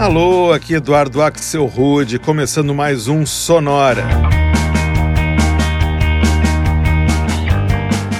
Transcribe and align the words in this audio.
Alô, 0.00 0.50
aqui 0.50 0.72
Eduardo 0.72 1.20
Axel 1.20 1.66
Rude, 1.66 2.18
começando 2.18 2.74
mais 2.74 3.06
um 3.06 3.26
Sonora. 3.26 4.02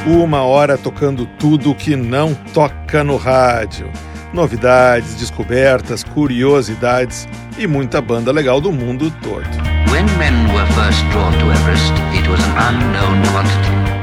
Uma 0.07 0.43
hora 0.43 0.77
tocando 0.77 1.25
tudo 1.39 1.75
que 1.75 1.97
não 1.97 2.35
toca 2.35 3.03
no 3.03 3.17
rádio. 3.17 3.91
Novidades, 4.31 5.15
descobertas, 5.15 6.05
curiosidades 6.05 7.27
e 7.57 7.67
muita 7.67 7.99
banda 8.03 8.31
legal 8.31 8.61
do 8.61 8.71
mundo 8.71 9.11
todo. 9.23 9.49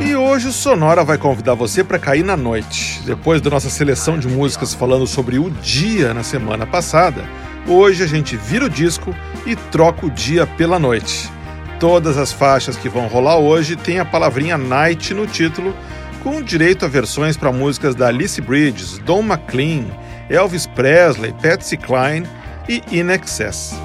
E 0.01 0.15
hoje 0.15 0.47
o 0.47 0.51
Sonora 0.51 1.03
vai 1.03 1.19
convidar 1.19 1.53
você 1.53 1.83
para 1.83 1.99
cair 1.99 2.23
na 2.23 2.35
noite. 2.35 3.03
Depois 3.05 3.39
da 3.39 3.51
nossa 3.51 3.69
seleção 3.69 4.17
de 4.17 4.27
músicas 4.27 4.73
falando 4.73 5.05
sobre 5.05 5.37
o 5.37 5.51
dia 5.51 6.11
na 6.11 6.23
semana 6.23 6.65
passada, 6.65 7.23
Hoje 7.69 8.01
a 8.01 8.07
gente 8.07 8.37
vira 8.37 8.63
o 8.63 8.69
disco 8.69 9.13
e 9.45 9.53
troca 9.53 10.05
o 10.05 10.09
dia 10.09 10.47
pela 10.47 10.79
noite. 10.79 11.29
Todas 11.81 12.17
as 12.17 12.31
faixas 12.31 12.77
que 12.77 12.87
vão 12.87 13.07
rolar 13.07 13.39
hoje 13.39 13.75
têm 13.75 13.99
a 13.99 14.05
palavrinha 14.05 14.57
night 14.57 15.13
no 15.13 15.27
título, 15.27 15.75
com 16.23 16.41
direito 16.41 16.85
a 16.85 16.87
versões 16.87 17.35
para 17.35 17.51
músicas 17.51 17.93
da 17.93 18.07
Alice 18.07 18.39
Bridges, 18.39 18.97
Don 18.99 19.21
McLean, 19.21 19.83
Elvis 20.29 20.65
Presley, 20.65 21.33
Patsy 21.33 21.75
Cline 21.75 22.25
e 22.69 22.81
In 22.89 23.09
Excess. 23.11 23.75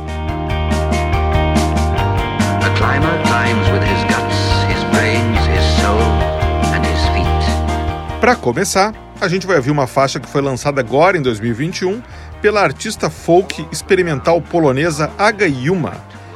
Para 8.20 8.36
começar, 8.36 8.94
a 9.20 9.26
gente 9.26 9.46
vai 9.46 9.56
ouvir 9.56 9.70
uma 9.70 9.86
faixa 9.88 10.20
que 10.20 10.28
foi 10.28 10.40
lançada 10.40 10.80
agora 10.80 11.18
em 11.18 11.22
2021 11.22 12.00
pela 12.42 12.60
artista 12.60 13.08
folk 13.08 13.64
experimental 13.70 14.42
polonesa 14.42 15.12
Aga 15.16 15.46
Yuma 15.46 15.92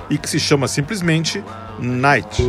e 0.08 0.16
que 0.16 0.30
se 0.30 0.38
chama 0.38 0.68
simplesmente 0.68 1.42
Night. 1.80 2.40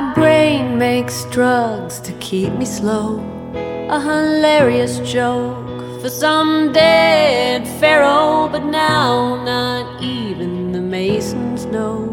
My 0.00 0.14
brain 0.14 0.78
makes 0.78 1.26
drugs 1.26 2.00
to 2.00 2.12
keep 2.20 2.54
me 2.54 2.64
slow. 2.64 3.18
A 3.90 4.00
hilarious 4.00 4.98
joke 5.00 6.00
for 6.00 6.08
some 6.08 6.72
dead 6.72 7.68
pharaoh, 7.78 8.48
but 8.50 8.64
now 8.64 9.44
not 9.44 10.02
even 10.02 10.72
the 10.72 10.80
masons 10.80 11.66
know 11.66 12.06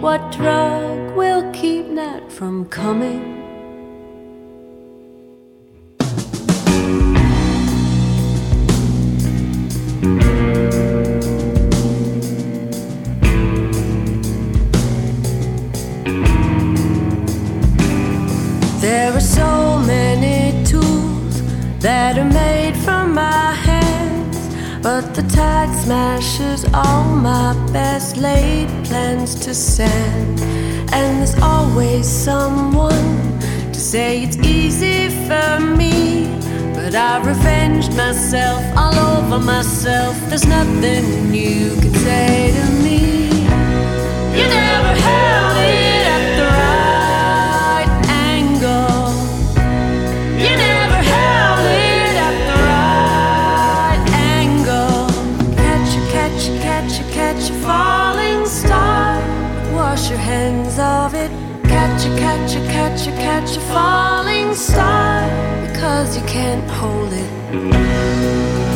what 0.00 0.32
drug 0.32 1.14
will 1.14 1.42
keep 1.52 1.94
that 1.94 2.32
from 2.32 2.64
coming. 2.70 3.29
Tide 25.32 25.74
smashes 25.82 26.64
all 26.74 27.04
my 27.04 27.54
best 27.72 28.16
laid 28.16 28.68
plans 28.84 29.34
to 29.34 29.54
sand. 29.54 30.40
And 30.92 31.18
there's 31.18 31.38
always 31.40 32.06
someone 32.08 33.38
to 33.72 33.80
say 33.80 34.22
it's 34.24 34.36
easy 34.38 35.08
for 35.28 35.60
me. 35.60 36.26
But 36.74 36.94
I've 36.94 37.26
revenged 37.26 37.96
myself 37.96 38.62
all 38.76 38.94
over 38.94 39.38
myself. 39.44 40.16
There's 40.28 40.46
nothing 40.46 41.34
you 41.34 41.76
can 41.82 41.94
say 41.94 42.52
to 42.56 42.64
me. 42.84 43.00
You 44.38 44.46
Catch 62.20 62.56
a, 62.56 62.60
catch 62.66 63.06
a, 63.06 63.12
catch 63.12 63.56
a, 63.56 63.60
falling 63.72 64.54
star. 64.54 65.26
Because 65.66 66.18
you 66.18 66.24
can't 66.26 66.68
hold 66.70 67.12
it. 67.14 68.69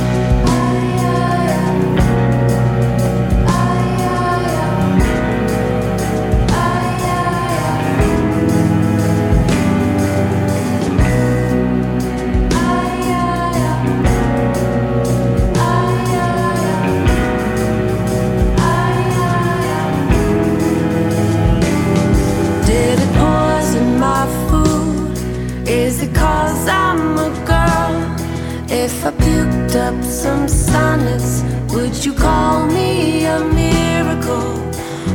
some 30.15 30.47
sonnets. 30.47 31.43
Would 31.75 32.05
you 32.05 32.15
call 32.15 32.67
me 32.67 33.25
a 33.27 33.41
miracle? 33.41 34.55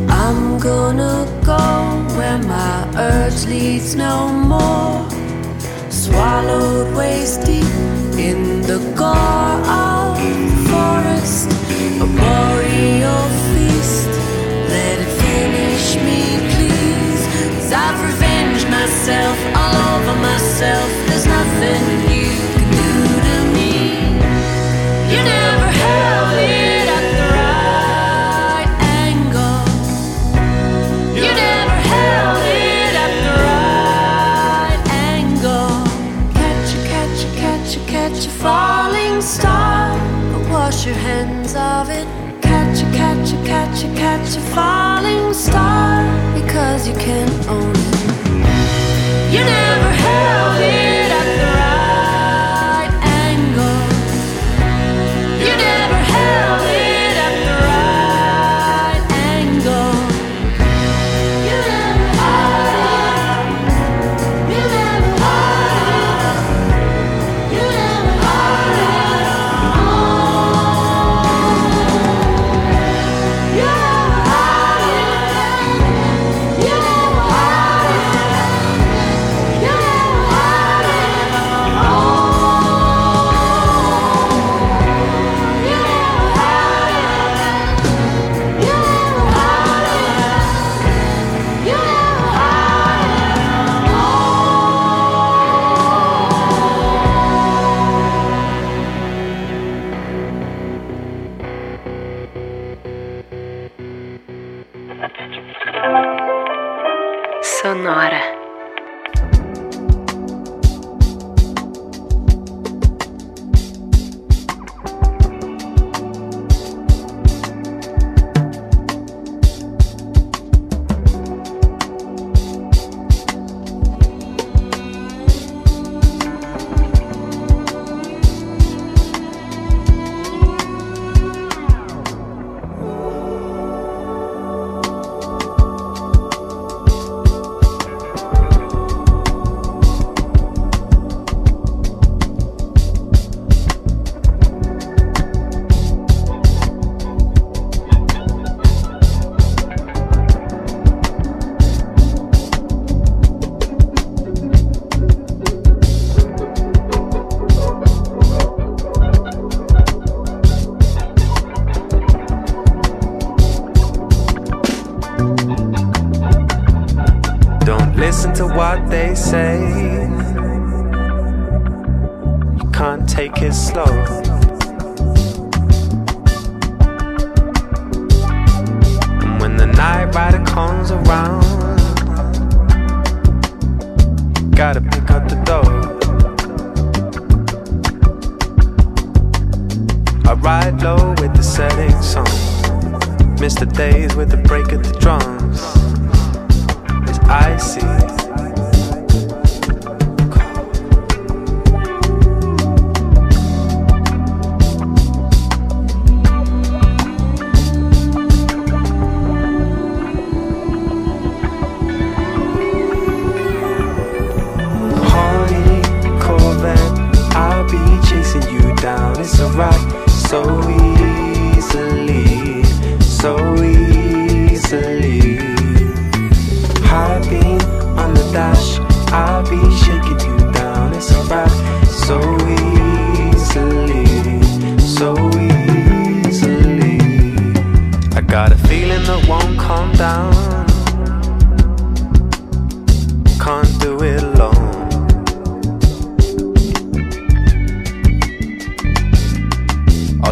I'm 0.10 0.60
gonna 0.60 1.26
go 1.44 1.64
where 2.18 2.38
my 2.40 2.76
urge 2.98 3.46
leads 3.46 3.96
no 3.96 4.28
more. 4.28 5.08
Swallowed 5.90 6.94
waist 6.98 7.46
deep 7.46 7.64
in 8.30 8.62
the 8.62 8.80
gore 9.02 9.58
of 9.88 10.18
the 10.52 10.60
forest, 10.70 11.48
a 12.06 12.08
boreal 12.20 13.24
feast. 13.52 14.12
Let 14.76 14.96
it 15.06 15.12
finish 15.24 15.86
me, 16.08 16.22
please. 16.54 17.22
Cause 17.56 17.72
I've 17.72 18.00
revenged 18.10 18.68
myself 18.70 19.38
all 19.56 19.76
over 19.94 20.16
myself. 20.30 20.90
There's 21.08 21.26
nothing 21.26 22.10
here. 22.10 22.19
catch 43.80 43.92
a 43.92 43.96
catch 43.96 44.36
a 44.36 44.42
falling 44.54 45.34
star 45.34 46.04
because 46.34 46.86
you 46.88 46.94
can 46.96 47.30
own 47.48 47.74
it. 47.76 49.34
You 49.34 49.46
know. 49.46 49.69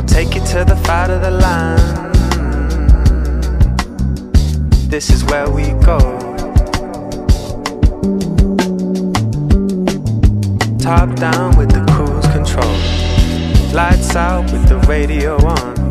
take 0.08 0.34
you 0.36 0.42
to 0.46 0.64
the 0.66 0.76
fight 0.86 1.10
of 1.10 1.22
the 1.22 1.32
line. 1.32 2.12
This 4.90 5.10
is 5.10 5.24
where 5.26 5.50
we 5.50 5.74
go. 5.86 6.00
Top 10.80 11.16
down 11.16 11.58
with 11.58 11.72
the 11.72 11.86
cruise 11.92 12.28
control. 12.32 12.78
Lights 13.74 14.16
out 14.16 14.52
with 14.52 14.68
the 14.70 14.80
radio 14.88 15.36
on 15.46 15.87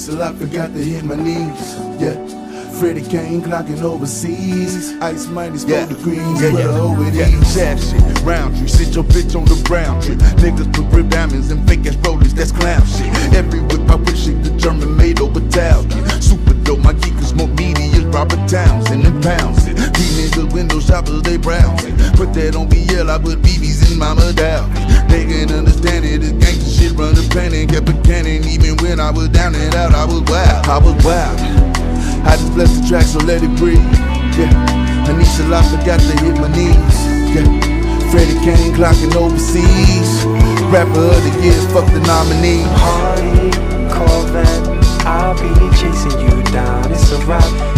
I 0.00 0.02
need 0.02 0.14
a 0.14 0.18
lot, 0.18 0.34
forgot 0.36 0.72
to 0.72 0.82
hit 0.82 1.04
my 1.04 1.14
knees. 1.14 1.76
Yeah. 2.00 2.16
Freddie 2.80 3.02
Kane 3.02 3.42
clocking 3.42 3.82
overseas. 3.82 4.94
Ice 5.02 5.26
minus 5.26 5.64
four 5.64 5.72
Yeah. 5.72 5.86
degrees. 5.86 6.16
Yeah, 6.40 6.52
Where 6.52 6.62
yeah, 6.62 6.66
the 6.68 6.72
hoe 6.72 7.02
it 7.02 7.14
yeah. 7.14 7.26
is. 7.26 7.46
Sad 7.52 7.78
shit, 7.78 8.22
round 8.22 8.56
tree. 8.56 8.66
Sit 8.68 8.94
your 8.94 9.04
bitch 9.04 9.36
on 9.36 9.44
the 9.44 9.60
brown 9.68 10.00
tree. 10.00 10.16
Niggas 10.40 10.72
put 10.72 10.86
real 10.96 11.06
diamonds 11.06 11.50
and 11.50 11.68
fake 11.68 11.86
ass 11.86 11.96
rollers, 11.96 12.32
that's 12.32 12.50
clown 12.50 12.80
shit. 12.86 13.12
Every 13.34 13.60
whip 13.60 13.90
I 13.90 13.96
wish 13.96 14.26
it 14.26 14.42
the 14.42 14.50
German 14.56 14.96
made 14.96 15.20
over 15.20 15.40
Talcott. 15.50 16.22
Super 16.22 16.54
dope, 16.64 16.78
my 16.80 16.94
geekers 16.94 17.34
more 17.36 17.48
media, 17.48 18.00
Robert 18.08 18.48
Townsend 18.48 19.04
and 19.04 19.22
pounds 19.22 19.66
it. 19.66 19.76
These 19.76 20.30
niggas 20.32 20.50
window 20.54 20.80
shoppers, 20.80 21.20
they 21.22 21.36
browsing. 21.36 21.96
Put 22.16 22.32
that 22.34 22.56
on 22.56 22.68
BL, 22.70 23.10
I 23.10 23.18
put 23.18 23.42
BBs 23.42 23.92
in 23.92 23.98
Mama 23.98 24.32
Dow. 24.32 24.64
They 25.08 25.26
can 25.26 25.52
understand 25.52 26.06
it, 26.06 26.22
It's 26.22 26.32
gangsta 26.32 26.69
shit 26.80 26.96
run 26.96 27.14
the 27.14 27.22
planet. 27.28 27.68
Kept 27.68 27.88
a 27.88 27.96
cannon, 28.02 28.44
even 28.48 28.76
when 28.80 28.98
I 28.98 29.10
was 29.10 29.28
down 29.28 29.54
and 29.54 29.74
out, 29.74 29.92
I 29.92 30.04
was 30.04 30.24
wild. 30.24 30.66
I 30.66 30.78
was 30.80 30.96
wild. 31.04 31.38
I 32.24 32.36
just 32.36 32.52
bless 32.54 32.72
the 32.78 32.88
track, 32.88 33.04
so 33.04 33.18
let 33.20 33.42
it 33.42 33.52
breathe. 33.60 33.84
Yeah. 34.40 34.48
I 35.04 35.12
need 35.12 35.28
a 35.28 35.48
lot, 35.48 35.64
forgot 35.68 36.00
to 36.00 36.14
hit 36.24 36.36
my 36.40 36.48
knees. 36.56 36.96
Yeah. 37.36 37.44
Freddie 38.10 38.40
Kane 38.40 38.72
clocking 38.74 39.14
overseas. 39.14 40.24
Rapper 40.72 41.12
of 41.12 41.20
the 41.20 41.32
year, 41.44 41.60
fuck 41.70 41.86
the 41.92 42.00
nominee. 42.00 42.64
Hardy, 42.80 43.52
Corvette, 43.92 45.06
I'll 45.06 45.34
be 45.36 45.52
chasing 45.76 46.18
you 46.20 46.42
down. 46.50 46.90
It's 46.90 47.12
a 47.12 47.18
rap 47.26 47.69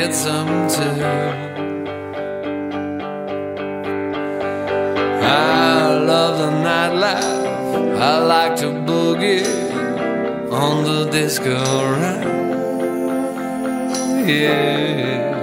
get 0.00 0.14
some 0.14 0.68
too. 0.68 1.02
I 5.20 5.92
love 6.10 6.34
the 6.38 6.52
nightlife. 6.68 7.98
I 8.10 8.18
like 8.34 8.54
to 8.62 8.66
boogie 8.88 9.44
on 10.52 10.84
the 10.84 11.10
disco 11.10 11.56
round 12.00 12.38
yeah. 14.28 15.34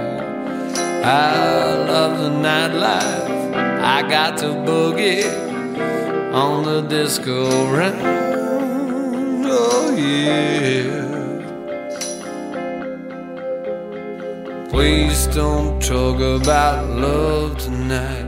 I 1.04 1.74
love 1.92 2.12
the 2.22 2.30
nightlife. 2.30 3.54
I 3.96 4.08
got 4.08 4.38
to 4.38 4.48
boogie 4.68 5.26
on 6.32 6.64
the 6.64 6.80
disco 6.82 7.70
round. 7.76 9.44
Oh 9.44 9.94
yeah. 9.96 11.05
Please 14.76 15.26
don't 15.28 15.80
talk 15.80 16.20
about 16.20 16.86
love 16.90 17.56
tonight. 17.56 18.26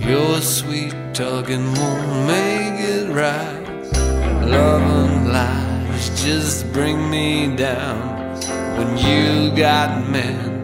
Your 0.00 0.38
sweet 0.42 0.94
talking 1.14 1.64
won't 1.76 2.26
make 2.26 2.78
it 2.78 3.08
right. 3.08 3.64
Love 4.44 4.82
and 4.82 5.32
lies 5.32 6.22
just 6.22 6.70
bring 6.74 7.08
me 7.08 7.56
down 7.56 8.36
when 8.76 8.98
you 8.98 9.50
got 9.56 10.06
men 10.10 10.62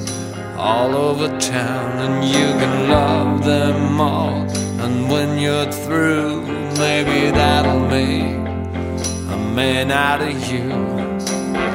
all 0.58 0.94
over 0.94 1.28
town 1.38 1.92
and 2.04 2.28
you 2.28 2.48
can 2.60 2.90
love 2.90 3.46
them 3.46 3.98
all. 3.98 4.42
And 4.84 5.10
when 5.10 5.38
you're 5.38 5.72
through, 5.72 6.42
maybe 6.76 7.30
that'll 7.30 7.88
make 7.88 8.36
a 9.32 9.38
man 9.56 9.90
out 9.90 10.20
of 10.20 10.52
you. 10.52 10.70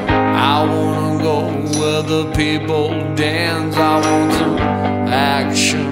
I 0.08 0.64
wanna 0.64 1.07
go 1.28 1.42
where 1.80 2.04
the 2.14 2.24
people 2.42 2.90
dance. 3.16 3.76
I 3.76 3.96
want 4.06 4.32
some 4.40 4.58
action. 5.38 5.88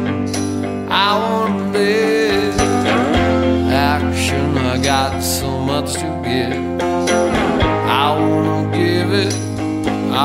I 1.07 1.09
wanna 1.23 1.71
live 1.77 2.59
action. 3.95 4.45
I 4.73 4.77
got 4.93 5.21
so 5.21 5.49
much 5.71 5.89
to 6.01 6.09
give. 6.27 6.63
I 8.03 8.07
wanna 8.19 8.61
give 8.79 9.09
it. 9.25 9.33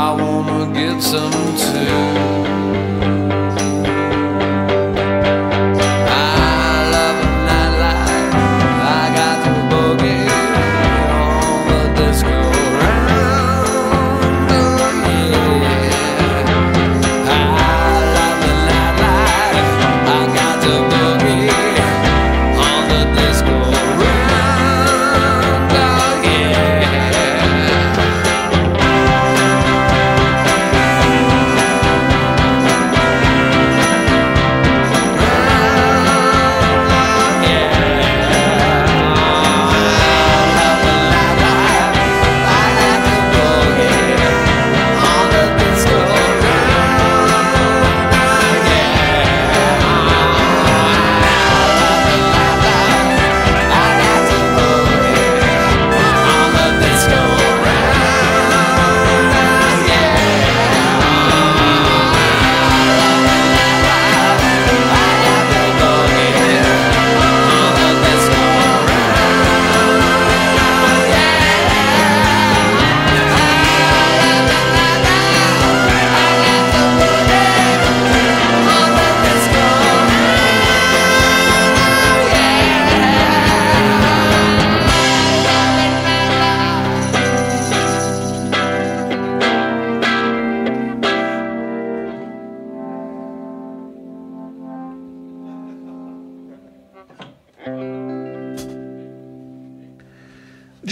I 0.02 0.07
wanna 0.21 0.61
get 0.79 0.97
some 1.02 1.38
too. 1.64 2.30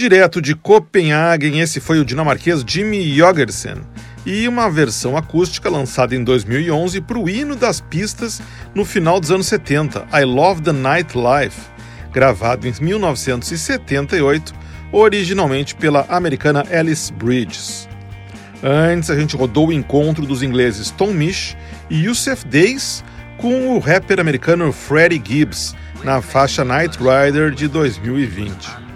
Direto 0.09 0.41
de 0.41 0.55
Copenhagen, 0.55 1.59
esse 1.59 1.79
foi 1.79 1.99
o 1.99 2.03
dinamarquês 2.03 2.63
Jimmy 2.65 3.15
Jorgensen 3.15 3.75
e 4.25 4.47
uma 4.47 4.67
versão 4.67 5.15
acústica 5.15 5.69
lançada 5.69 6.15
em 6.15 6.23
2011 6.23 6.99
para 7.01 7.19
o 7.19 7.29
hino 7.29 7.55
das 7.55 7.79
pistas 7.79 8.41
no 8.73 8.83
final 8.83 9.19
dos 9.19 9.29
anos 9.29 9.45
70, 9.45 10.07
I 10.11 10.25
Love 10.25 10.63
the 10.63 10.71
Nightlife, 10.71 11.61
gravado 12.11 12.67
em 12.67 12.73
1978, 12.81 14.51
originalmente 14.91 15.75
pela 15.75 16.07
americana 16.09 16.63
Alice 16.71 17.13
Bridges. 17.13 17.87
Antes, 18.63 19.11
a 19.11 19.15
gente 19.15 19.35
rodou 19.35 19.67
o 19.67 19.71
encontro 19.71 20.25
dos 20.25 20.41
ingleses 20.41 20.89
Tom 20.89 21.13
Misch 21.13 21.55
e 21.87 22.05
Yusuf 22.05 22.47
Days 22.47 23.03
com 23.37 23.75
o 23.75 23.77
rapper 23.77 24.19
americano 24.19 24.71
Freddie 24.71 25.21
Gibbs 25.23 25.75
na 26.03 26.19
faixa 26.19 26.65
Night 26.65 26.97
Rider 26.97 27.51
de 27.51 27.67
2020. 27.67 28.88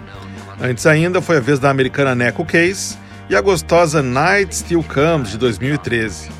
Antes 0.60 0.86
ainda 0.86 1.20
foi 1.20 1.38
a 1.38 1.40
vez 1.40 1.58
da 1.58 1.70
americana 1.70 2.14
Neco 2.14 2.44
Case 2.44 2.96
e 3.28 3.34
a 3.34 3.40
gostosa 3.40 4.02
Night 4.02 4.54
Still 4.54 4.84
Comes 4.84 5.30
de 5.30 5.38
2013. 5.38 6.30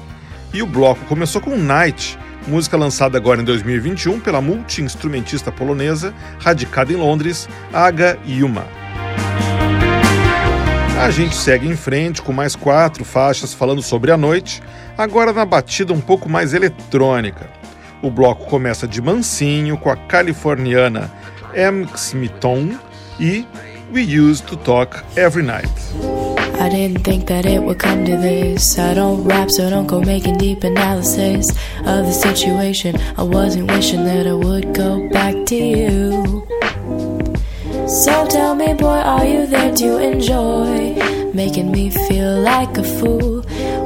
E 0.53 0.63
o 0.63 0.67
bloco 0.67 1.05
começou 1.07 1.41
com 1.41 1.57
Night, 1.57 2.19
música 2.47 2.77
lançada 2.77 3.19
agora 3.19 3.41
em 3.41 3.45
2021 3.45 4.21
pela 4.21 4.41
multi-instrumentista 4.41 5.51
polonesa 5.51 6.15
radicada 6.39 6.93
em 6.93 6.97
Londres, 6.97 7.49
Aga 7.73 8.17
Yuma. 8.27 8.65
A 11.01 11.11
gente 11.11 11.35
segue 11.35 11.67
em 11.67 11.77
frente 11.77 12.23
com 12.23 12.33
mais 12.33 12.55
quatro 12.55 13.05
faixas 13.05 13.53
falando 13.53 13.83
sobre 13.83 14.13
a 14.13 14.17
noite, 14.17 14.63
agora 14.97 15.33
na 15.33 15.45
batida 15.45 15.93
um 15.93 16.01
pouco 16.01 16.29
mais 16.29 16.55
eletrônica. 16.55 17.51
O 18.01 18.11
bloco 18.11 18.47
começa 18.47 18.87
de 18.87 19.03
mansinho 19.03 19.77
com 19.77 19.91
a 19.91 19.97
californiana 19.97 21.11
M. 21.53 21.87
Smithon 21.97 22.79
e 23.19 23.47
we 23.95 24.03
used 24.03 24.49
to 24.49 24.57
talk 24.57 25.05
every 25.17 25.45
night. 25.45 25.71
I 26.65 26.69
didn't 26.69 27.05
think 27.05 27.29
that 27.29 27.47
it 27.47 27.63
would 27.63 27.79
come 27.79 28.05
to 28.05 28.17
this. 28.17 28.77
I 28.77 28.93
don't 28.95 29.23
rap, 29.23 29.51
so 29.51 29.71
don't 29.71 29.87
go 29.87 30.01
making 30.01 30.39
deep 30.39 30.65
analysis 30.65 31.49
of 31.79 32.05
the 32.09 32.13
situation. 32.13 32.97
I 33.17 33.23
wasn't 33.23 33.71
wishing 33.71 34.05
that 34.05 34.27
I 34.27 34.33
would 34.33 34.75
go 34.75 35.09
back 35.11 35.47
to 35.47 35.55
you. 35.55 36.45
So 37.87 38.27
tell 38.27 38.57
me, 38.57 38.75
boy, 38.75 39.01
are 39.15 39.25
you 39.25 39.47
there 39.47 39.73
to 39.73 39.99
enjoy 39.99 40.97
making 41.33 41.71
me 41.71 41.91
feel 41.91 42.41
like 42.41 42.77
a 42.77 42.83
fool? 42.83 43.43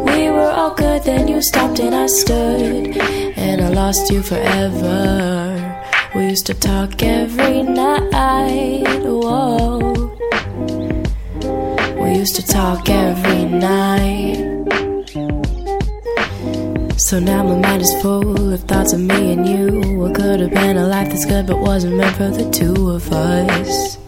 We 0.06 0.30
were 0.30 0.52
all 0.58 0.74
good, 0.74 1.02
then 1.02 1.28
you 1.28 1.42
stopped 1.42 1.80
and 1.80 1.94
I 1.94 2.06
stood, 2.06 2.96
and 3.36 3.60
I 3.60 3.68
lost 3.68 4.10
you 4.10 4.22
forever. 4.22 5.84
We 6.14 6.28
used 6.28 6.46
to 6.46 6.54
talk 6.54 7.02
every 7.02 7.62
night. 7.62 9.04
Whoa. 9.04 9.87
We 12.08 12.16
used 12.16 12.36
to 12.36 12.46
talk 12.46 12.88
every 12.88 13.44
night. 13.44 14.38
So 16.96 17.20
now 17.20 17.42
my 17.44 17.56
mind 17.56 17.82
is 17.82 17.94
full 18.00 18.54
of 18.54 18.60
thoughts 18.62 18.94
of 18.94 19.00
me 19.00 19.32
and 19.34 19.46
you. 19.46 19.98
What 19.98 20.14
could 20.14 20.40
have 20.40 20.50
been 20.50 20.78
a 20.78 20.86
life 20.86 21.08
that's 21.10 21.26
good 21.26 21.46
but 21.46 21.58
wasn't 21.58 21.96
meant 21.96 22.16
for 22.16 22.30
the 22.30 22.48
two 22.50 22.92
of 22.92 23.12
us. 23.12 23.98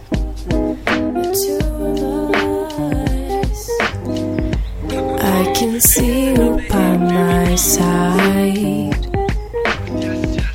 I 5.20 5.52
can 5.54 5.78
see 5.82 6.30
you 6.30 6.58
by 6.70 6.96
my 6.96 7.54
side. 7.54 8.96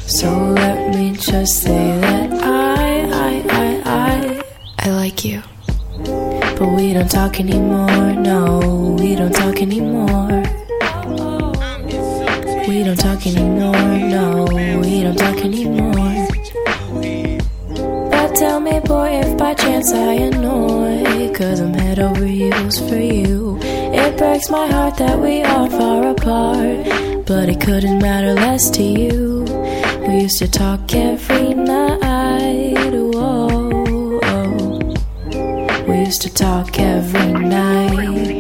So 0.08 0.32
let 0.32 0.96
me 0.96 1.12
just 1.12 1.62
say 1.62 2.00
that 2.00 2.34
I, 2.42 3.02
I, 3.28 3.32
I, 3.50 3.82
I, 3.86 4.44
I 4.80 4.90
like 4.90 5.24
you. 5.24 5.44
But 6.58 6.70
we 6.70 6.94
don't 6.94 7.12
talk 7.12 7.40
anymore, 7.40 8.14
no, 8.14 8.96
we 9.00 9.16
don't 9.16 9.34
talk 9.34 9.62
anymore. 9.62 10.44
We 12.68 12.84
don't 12.84 12.98
talk 12.98 13.28
anymore, 13.28 13.98
no, 14.16 14.48
we 14.82 15.04
don't 15.04 15.18
talk 15.18 15.38
anymore. 15.44 16.28
But 18.10 18.36
tell 18.36 18.60
me, 18.62 18.80
boy, 18.80 19.10
if 19.22 19.38
by 19.38 19.54
chance 19.54 19.92
I 19.92 20.14
annoy, 20.14 21.34
cause 21.34 21.60
I'm 21.60 21.74
head 21.74 22.00
over 22.00 22.26
heels 22.26 22.80
for 22.80 23.00
you. 23.00 23.60
It 23.62 24.18
breaks 24.18 24.50
my 24.50 24.68
heart 24.68 24.98
that 24.98 25.20
we 25.20 25.42
are 25.44 25.70
far 25.70 26.08
apart, 26.12 27.26
but 27.26 27.50
it 27.50 27.60
couldn't 27.60 28.00
matter 28.00 28.34
less 28.34 28.70
to 28.72 28.84
you. 28.84 29.44
We 30.08 30.22
used 30.22 30.38
to 30.40 30.48
talk 30.48 30.94
every 30.94 31.55
used 36.06 36.22
to 36.22 36.32
talk 36.32 36.80
every 36.80 37.34
night. 37.34 38.35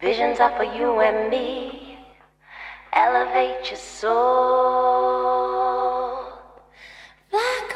Visions 0.00 0.40
are 0.40 0.56
for 0.56 0.64
you 0.64 1.00
and 1.00 1.28
me. 1.30 1.98
Elevate 2.94 3.68
your 3.70 3.76
soul. 3.76 4.10
Fly, 7.28 7.68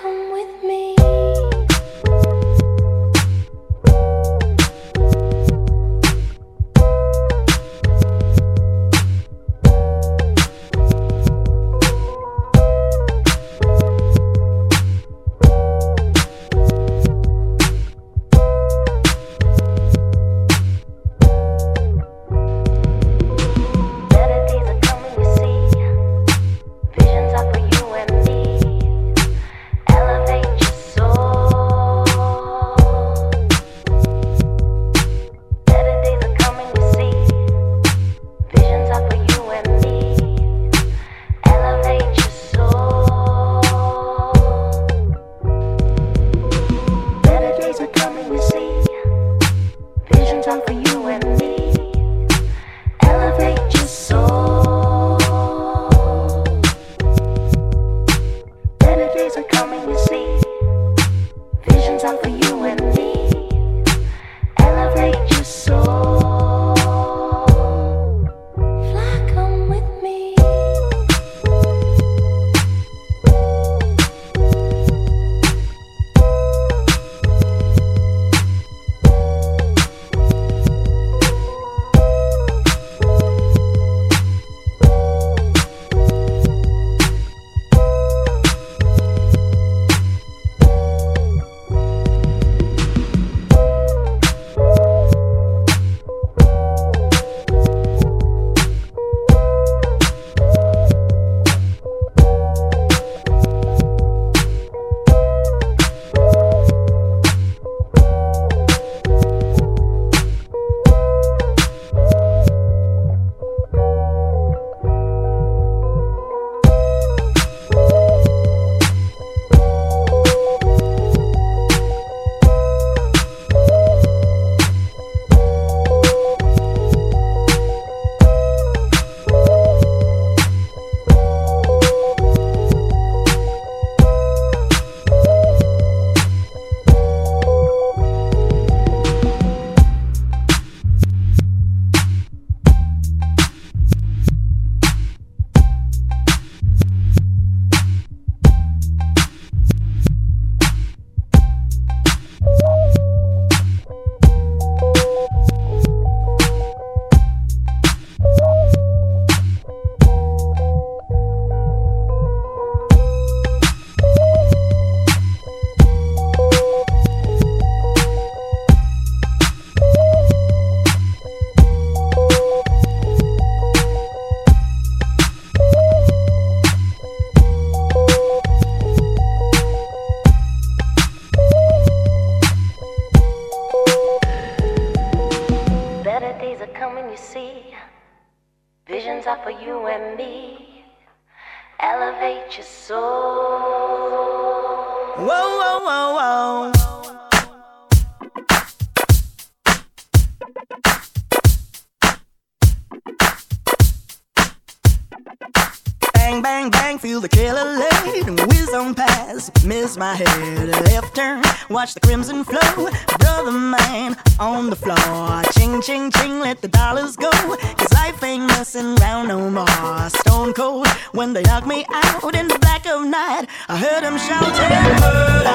past, 209.35 209.64
miss 209.64 209.97
my 209.97 210.14
head. 210.14 210.68
Left 210.68 211.14
turn, 211.14 211.42
watch 211.68 211.94
the 211.94 212.01
crimson 212.01 212.44
flow. 212.44 212.88
Brother 213.18 213.53
mine 213.53 214.16
on 214.38 214.70
the 214.70 214.77
floor. 214.77 215.42
Ching, 215.53 215.81
ching, 215.83 216.11
ching, 216.11 216.40
let 216.40 216.61
the 216.61 216.68
dollars 216.68 217.16
go. 217.16 217.31
Cause 217.31 217.92
life 217.92 218.23
ain't 218.23 218.47
messing 218.47 218.99
around 218.99 219.29
no 219.29 219.51
more. 219.51 220.11
Stone 220.20 220.55
cold 220.55 220.87
when 221.12 221.33
they 221.33 221.42
knock 221.42 221.66
me 221.66 221.85
out 221.92 222.35
in 222.35 222.49
the 222.49 222.59
black 222.61 222.87
of 222.87 223.07
night. 223.07 223.47
I 223.68 223.77
heard 223.77 224.03
them 224.03 224.18
shouting, 224.18 224.75
murder. 225.01 225.55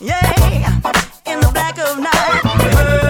Yeah, 0.00 0.80
in 1.26 1.40
the 1.40 1.50
black 1.52 1.78
of 1.78 1.98
night. 1.98 2.74
Murder. 2.74 3.07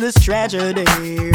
This 0.00 0.14
tragedy. 0.14 0.84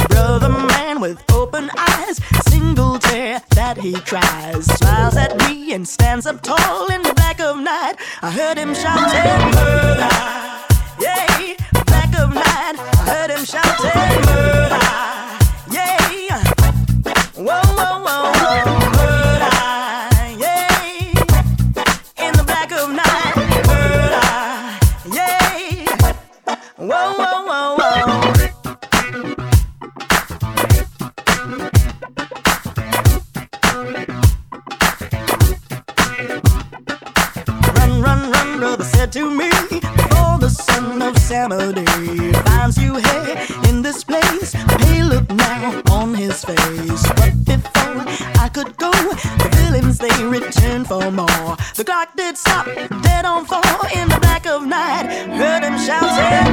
Brother 0.09 0.49
man 0.49 1.01
with 1.01 1.23
open 1.31 1.69
eyes, 1.77 2.19
single 2.47 2.99
tear 2.99 3.41
that 3.55 3.77
he 3.77 3.93
cries, 3.93 4.65
smiles 4.77 5.17
at 5.17 5.37
me 5.47 5.73
and 5.73 5.87
stands 5.87 6.25
up 6.25 6.41
tall 6.41 6.91
in 6.91 7.01
the 7.01 7.13
black 7.13 7.39
of 7.39 7.57
night. 7.57 7.95
I 8.21 8.31
heard 8.31 8.57
him 8.57 8.73
shouting, 8.73 9.51
murder. 9.55 10.09
Yeah, 10.99 11.55
black 11.85 12.17
of 12.19 12.33
night. 12.33 12.75
I 12.77 13.03
heard 13.05 13.31
him 13.31 13.45
shouting, 13.45 14.25
murder. 14.25 15.12
To 39.13 39.29
me, 39.29 39.49
Before 39.69 40.39
the 40.39 40.49
son 40.49 40.99
of 41.03 41.15
Samadhi 41.19 41.85
finds 42.49 42.79
you 42.79 42.95
here 42.95 43.37
in 43.69 43.83
this 43.83 44.03
place, 44.03 44.55
pay 44.79 45.03
look 45.03 45.29
now 45.29 45.83
on 45.91 46.15
his 46.15 46.43
face. 46.43 47.03
But 47.19 47.45
before 47.45 48.01
I 48.41 48.49
could 48.51 48.75
go, 48.77 48.89
the 48.91 49.49
villains 49.57 49.99
they 49.99 50.23
returned 50.25 50.87
for 50.87 51.11
more. 51.11 51.55
The 51.75 51.83
clock 51.85 52.15
did 52.17 52.39
stop, 52.39 52.65
dead 53.03 53.25
on 53.25 53.45
four 53.45 53.61
in 53.95 54.09
the 54.09 54.17
black 54.19 54.47
of 54.47 54.65
night. 54.65 55.05
Heard 55.37 55.61
him 55.61 55.77
shouting, 55.77 56.52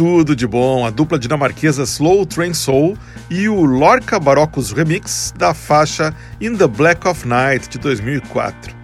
tudo 0.00 0.34
de 0.34 0.46
bom, 0.46 0.86
a 0.86 0.88
dupla 0.88 1.18
dinamarquesa 1.18 1.82
Slow 1.82 2.24
Train 2.24 2.54
Soul 2.54 2.96
e 3.28 3.50
o 3.50 3.66
Lorca 3.66 4.18
Barocos 4.18 4.72
Remix 4.72 5.30
da 5.36 5.52
faixa 5.52 6.14
In 6.40 6.56
the 6.56 6.66
Black 6.66 7.06
of 7.06 7.28
Night 7.28 7.68
de 7.68 7.76
2004. 7.76 8.74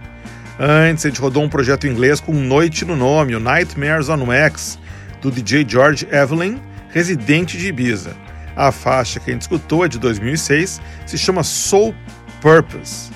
Antes, 0.59 1.03
a 1.03 1.09
gente 1.09 1.19
rodou 1.19 1.43
um 1.43 1.49
projeto 1.49 1.87
inglês 1.87 2.19
com 2.19 2.33
Noite 2.33 2.85
no 2.85 2.95
nome, 2.95 3.33
o 3.33 3.39
Nightmares 3.39 4.09
on 4.09 4.25
Wax, 4.25 4.77
do 5.19 5.31
DJ 5.31 5.65
George 5.67 6.07
Evelyn, 6.11 6.59
residente 6.89 7.57
de 7.57 7.69
Ibiza. 7.69 8.15
A 8.55 8.71
faixa 8.71 9.19
que 9.19 9.31
a 9.31 9.33
gente 9.33 9.41
escutou 9.41 9.83
é 9.83 9.87
de 9.87 9.97
2006, 9.97 10.79
se 11.07 11.17
chama 11.17 11.41
Soul 11.41 11.95
Purpose. 12.41 13.09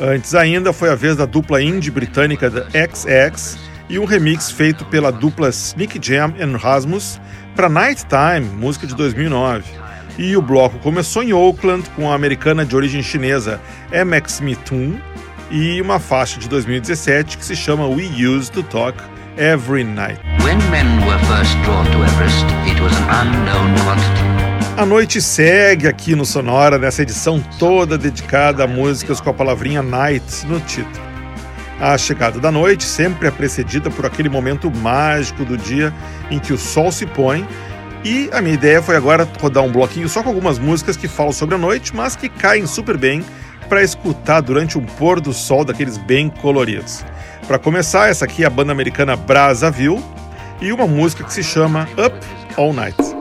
Antes 0.00 0.34
ainda 0.34 0.72
foi 0.72 0.88
a 0.88 0.94
vez 0.94 1.16
da 1.16 1.26
dupla 1.26 1.60
indie 1.60 1.90
britânica 1.90 2.48
da 2.48 2.62
XX 2.62 3.65
e 3.88 3.98
um 3.98 4.04
remix 4.04 4.50
feito 4.50 4.84
pela 4.86 5.12
dupla 5.12 5.48
Sneak 5.48 5.98
Jam 6.00 6.34
and 6.40 6.56
Rasmus 6.56 7.20
para 7.54 7.68
Nighttime, 7.68 8.46
música 8.58 8.86
de 8.86 8.94
2009. 8.94 9.64
E 10.18 10.36
o 10.36 10.42
bloco 10.42 10.78
começou 10.78 11.22
em 11.22 11.32
Oakland 11.32 11.88
com 11.90 12.10
a 12.10 12.14
americana 12.14 12.64
de 12.64 12.74
origem 12.74 13.02
chinesa 13.02 13.60
MX 13.92 14.40
Mitun 14.40 14.98
e 15.50 15.80
uma 15.80 15.98
faixa 15.98 16.40
de 16.40 16.48
2017 16.48 17.38
que 17.38 17.44
se 17.44 17.54
chama 17.54 17.86
We 17.86 18.04
Used 18.26 18.52
to 18.52 18.62
Talk 18.62 18.98
Every 19.36 19.84
Night. 19.84 20.20
Everest. 22.02 22.46
A 24.76 24.84
noite 24.84 25.22
segue 25.22 25.88
aqui 25.88 26.14
no 26.14 26.26
Sonora, 26.26 26.78
nessa 26.78 27.02
edição 27.02 27.40
toda 27.58 27.96
dedicada 27.96 28.64
a 28.64 28.66
músicas 28.66 29.20
com 29.20 29.30
a 29.30 29.34
palavrinha 29.34 29.82
night 29.82 30.46
no 30.46 30.60
título. 30.60 31.05
A 31.80 31.98
chegada 31.98 32.40
da 32.40 32.50
noite 32.50 32.84
sempre 32.84 33.28
é 33.28 33.30
precedida 33.30 33.90
por 33.90 34.06
aquele 34.06 34.28
momento 34.28 34.70
mágico 34.70 35.44
do 35.44 35.56
dia 35.56 35.92
em 36.30 36.38
que 36.38 36.52
o 36.52 36.58
sol 36.58 36.90
se 36.90 37.04
põe. 37.04 37.46
E 38.02 38.30
a 38.32 38.40
minha 38.40 38.54
ideia 38.54 38.80
foi 38.80 38.96
agora 38.96 39.28
rodar 39.40 39.62
um 39.62 39.70
bloquinho 39.70 40.08
só 40.08 40.22
com 40.22 40.28
algumas 40.30 40.58
músicas 40.58 40.96
que 40.96 41.08
falam 41.08 41.32
sobre 41.32 41.54
a 41.54 41.58
noite, 41.58 41.94
mas 41.94 42.16
que 42.16 42.28
caem 42.28 42.66
super 42.66 42.96
bem 42.96 43.24
para 43.68 43.82
escutar 43.82 44.40
durante 44.40 44.78
um 44.78 44.84
pôr 44.84 45.20
do 45.20 45.32
sol 45.32 45.64
daqueles 45.64 45.98
bem 45.98 46.30
coloridos. 46.30 47.04
Para 47.46 47.58
começar, 47.58 48.08
essa 48.08 48.24
aqui 48.24 48.44
é 48.44 48.46
a 48.46 48.50
banda 48.50 48.72
americana 48.72 49.16
Brazzaville 49.16 50.02
e 50.60 50.72
uma 50.72 50.86
música 50.86 51.24
que 51.24 51.32
se 51.32 51.42
chama 51.42 51.88
Up 51.98 52.16
All 52.56 52.72
Night. 52.72 53.15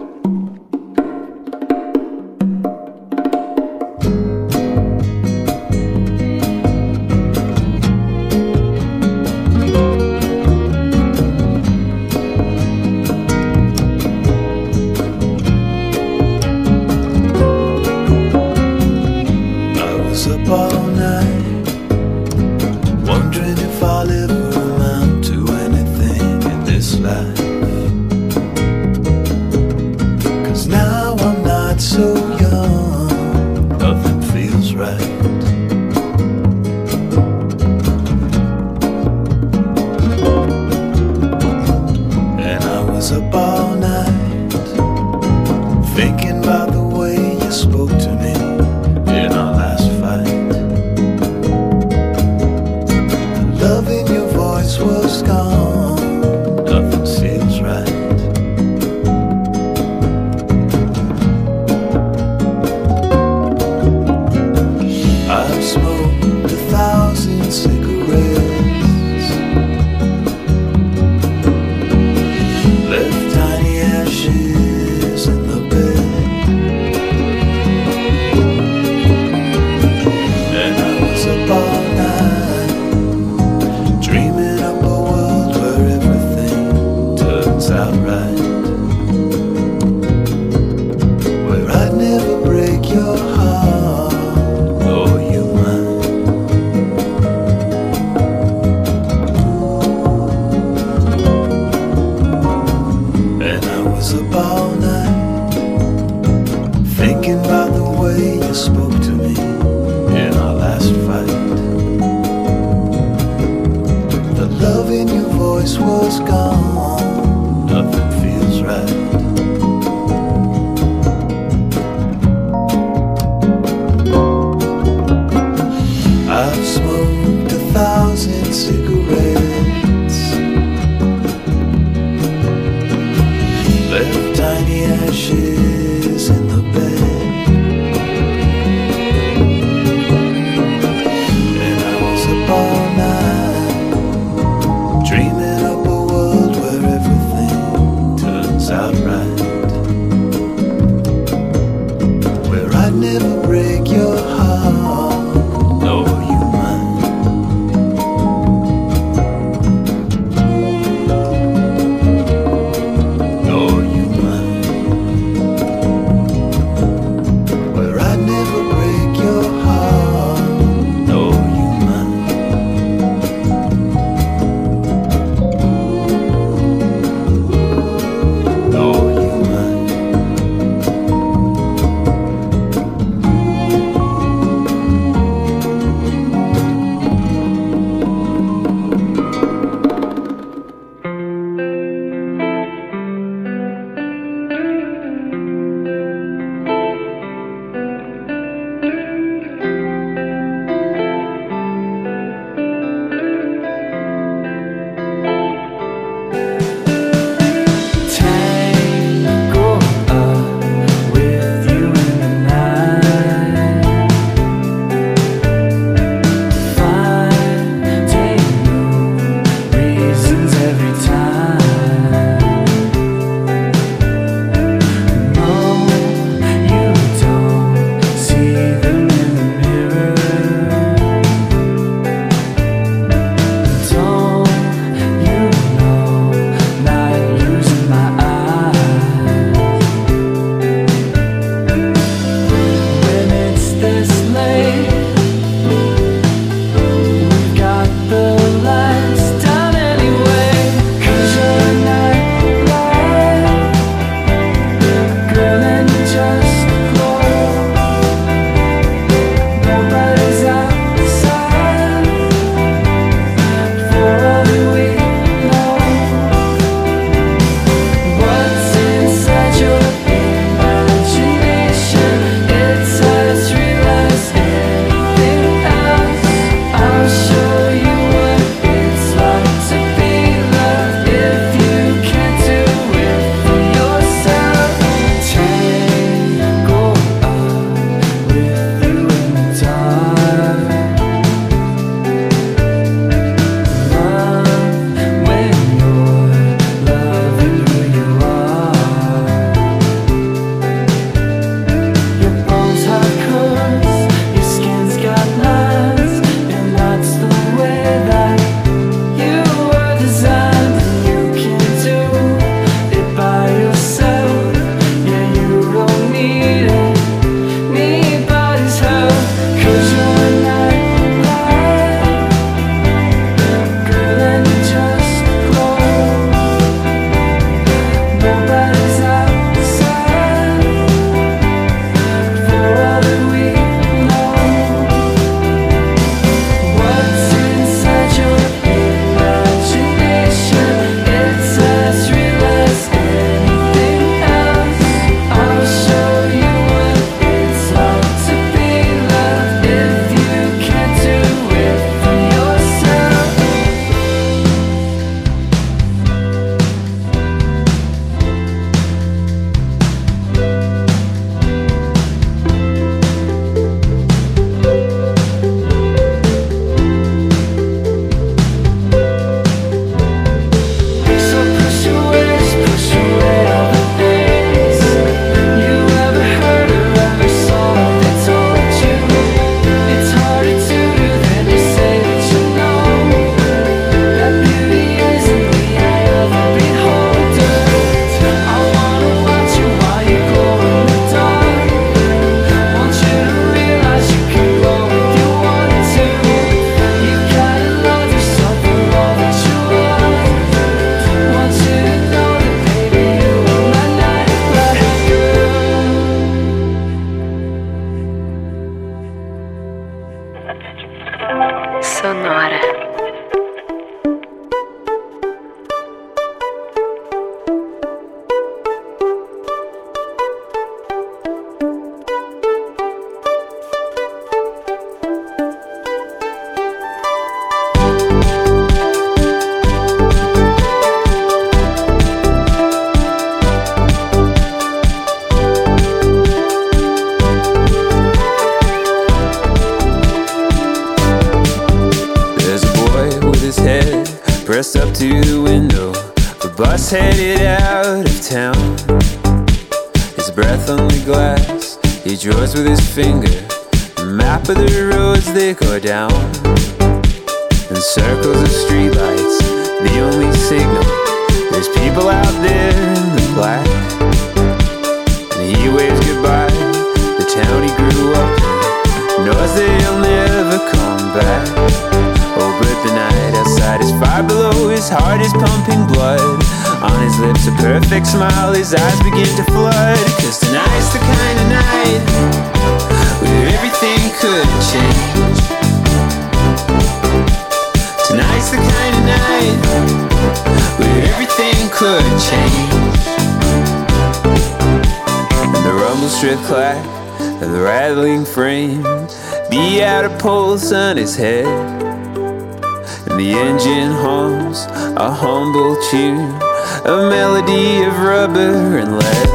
The 503.17 503.31
engine 503.31 503.91
hums 503.91 504.65
a 504.97 505.09
humble 505.09 505.79
tune, 505.89 506.35
a 506.83 507.09
melody 507.09 507.83
of 507.83 507.97
rubber 507.97 508.77
and 508.77 508.97
lead. 508.99 509.29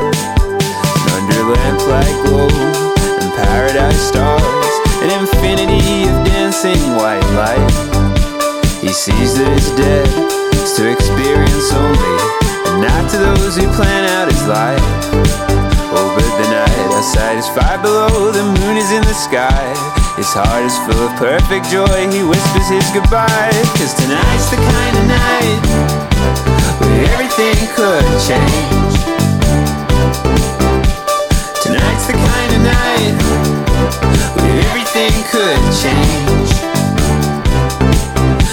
Under 1.16 1.41
lamplight 1.49 2.16
glow 2.26 2.49
and 2.49 3.33
paradise 3.41 4.01
stars, 4.01 4.72
an 5.01 5.11
infinity 5.18 6.05
of 6.05 6.26
dancing 6.26 6.81
white 7.01 7.24
light. 7.33 7.72
He 8.83 8.93
sees 8.93 9.39
that 9.39 9.49
it's 9.57 9.70
dead, 9.76 10.09
it's 10.61 10.76
to 10.76 10.91
experience 10.91 11.72
only, 11.72 12.16
and 12.68 12.83
not 12.85 13.11
to 13.12 13.16
those 13.16 13.57
who 13.57 13.66
plan 13.72 14.05
out 14.12 14.28
his 14.31 14.47
life. 14.47 15.59
Outside 17.01 17.38
is 17.38 17.48
far 17.48 17.80
below, 17.80 18.30
the 18.30 18.44
moon 18.44 18.76
is 18.76 18.92
in 18.92 19.01
the 19.01 19.16
sky. 19.16 19.72
His 20.20 20.28
heart 20.36 20.68
is 20.68 20.76
full 20.84 21.01
of 21.01 21.16
perfect 21.16 21.64
joy. 21.72 21.88
He 22.12 22.20
whispers 22.20 22.68
his 22.68 22.84
goodbye. 22.92 23.57
Cause 23.80 23.96
tonight's 23.96 24.53
the 24.53 24.61
kind 24.61 24.94
of 25.01 25.05
night 25.09 25.61
where 26.76 27.01
everything 27.16 27.57
could 27.72 28.05
change. 28.20 29.01
Tonight's 31.64 32.05
the 32.05 32.16
kind 32.20 32.51
of 32.53 32.61
night 32.68 33.16
where 34.36 34.61
everything 34.68 35.16
could 35.32 35.62
change. 35.80 36.53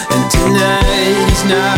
And 0.08 0.24
tonight 0.32 1.20
he's 1.28 1.44
not 1.52 1.77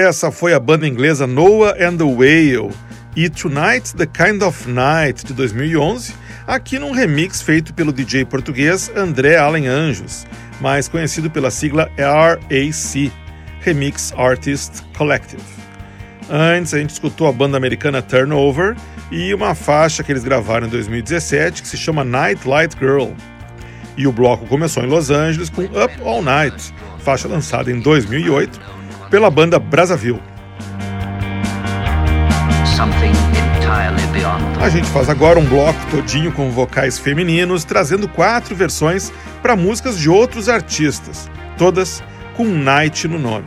Essa 0.00 0.32
foi 0.32 0.54
a 0.54 0.58
banda 0.58 0.88
inglesa 0.88 1.26
Noah 1.26 1.76
and 1.78 1.98
the 1.98 2.04
Whale 2.04 2.70
e 3.14 3.28
Tonight 3.28 3.94
the 3.94 4.06
Kind 4.06 4.42
of 4.42 4.66
Night 4.66 5.26
de 5.26 5.34
2011, 5.34 6.14
aqui 6.46 6.78
num 6.78 6.90
remix 6.90 7.42
feito 7.42 7.74
pelo 7.74 7.92
DJ 7.92 8.24
português 8.24 8.90
André 8.96 9.36
Allen 9.36 9.66
Anjos, 9.66 10.26
mais 10.58 10.88
conhecido 10.88 11.30
pela 11.30 11.50
sigla 11.50 11.90
RAC, 11.98 13.12
Remix 13.60 14.10
Artist 14.16 14.82
Collective. 14.96 15.42
Antes 16.30 16.72
a 16.72 16.78
gente 16.78 16.90
escutou 16.90 17.28
a 17.28 17.32
banda 17.32 17.58
americana 17.58 18.00
Turnover 18.00 18.76
e 19.12 19.34
uma 19.34 19.54
faixa 19.54 20.02
que 20.02 20.10
eles 20.10 20.24
gravaram 20.24 20.66
em 20.66 20.70
2017 20.70 21.60
que 21.60 21.68
se 21.68 21.76
chama 21.76 22.02
Night 22.02 22.48
Light 22.48 22.74
Girl. 22.78 23.10
E 23.98 24.06
o 24.06 24.12
bloco 24.12 24.46
começou 24.46 24.82
em 24.82 24.86
Los 24.86 25.10
Angeles 25.10 25.50
com 25.50 25.60
Up 25.64 25.92
All 26.02 26.22
Night, 26.22 26.72
faixa 27.00 27.28
lançada 27.28 27.70
em 27.70 27.80
2008 27.80 28.79
pela 29.10 29.30
banda 29.30 29.58
Brazzaville. 29.58 30.22
A 34.60 34.68
gente 34.68 34.88
faz 34.88 35.08
agora 35.08 35.38
um 35.38 35.44
bloco 35.44 35.78
todinho 35.90 36.32
com 36.32 36.50
vocais 36.50 36.98
femininos, 36.98 37.64
trazendo 37.64 38.08
quatro 38.08 38.54
versões 38.54 39.12
para 39.42 39.56
músicas 39.56 39.98
de 39.98 40.08
outros 40.08 40.48
artistas, 40.48 41.30
todas 41.58 42.02
com 42.36 42.44
Night 42.44 43.08
no 43.08 43.18
nome. 43.18 43.46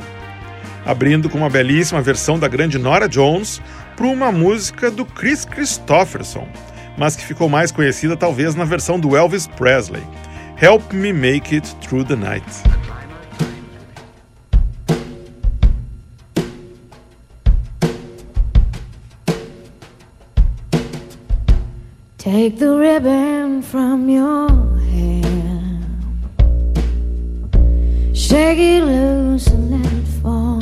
Abrindo 0.86 1.30
com 1.30 1.38
uma 1.38 1.50
belíssima 1.50 2.02
versão 2.02 2.38
da 2.38 2.48
grande 2.48 2.78
Nora 2.78 3.08
Jones 3.08 3.62
para 3.96 4.06
uma 4.06 4.32
música 4.32 4.92
do 4.92 5.06
Chris 5.06 5.46
Christopherson, 5.46 6.48
mas 6.98 7.16
que 7.16 7.26
ficou 7.26 7.48
mais 7.48 7.72
conhecida 7.72 8.18
talvez 8.18 8.54
na 8.56 8.66
versão 8.66 9.00
do 9.00 9.16
Elvis 9.16 9.48
Presley, 9.48 10.04
Help 10.62 10.92
Me 10.94 11.14
Make 11.14 11.56
It 11.56 11.76
Through 11.78 12.06
the 12.06 12.16
Night. 12.16 12.83
Take 22.24 22.58
the 22.58 22.78
ribbon 22.78 23.62
from 23.62 24.08
your 24.08 24.48
hair. 24.94 25.26
Shake 28.16 28.60
it 28.60 28.86
loose 28.86 29.48
and 29.48 29.72
let 29.72 29.92
it 29.92 30.08
fall. 30.22 30.62